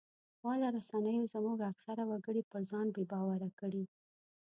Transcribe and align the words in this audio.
خواله 0.37 0.67
رسنیو 0.77 1.29
زموږ 1.33 1.57
اکثره 1.71 2.03
وګړي 2.07 2.43
پر 2.51 2.61
ځان 2.71 2.87
بې 2.95 3.03
باوره 3.11 3.49
کړي 3.59 3.83